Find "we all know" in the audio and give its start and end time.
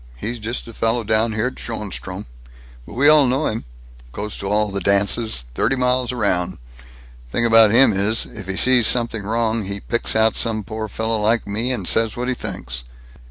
2.95-3.45